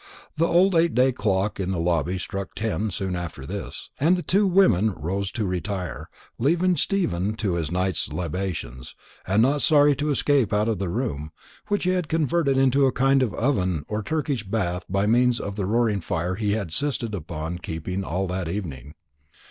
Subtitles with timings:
[0.35, 4.23] The old eight day clock in the lobby struck ten soon after this, and the
[4.23, 8.95] two women rose to retire, leaving Stephen to his night's libations,
[9.27, 11.31] and not sorry to escape out of the room,
[11.67, 15.55] which he had converted into a kind of oven or Turkish bath by means of
[15.55, 18.95] the roaring fire he had insisted upon keeping up all the evening.